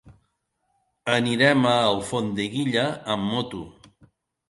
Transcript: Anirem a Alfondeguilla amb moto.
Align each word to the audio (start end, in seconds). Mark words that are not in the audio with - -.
Anirem 1.17 1.69
a 1.73 1.75
Alfondeguilla 1.91 2.89
amb 3.17 3.33
moto. 3.37 3.65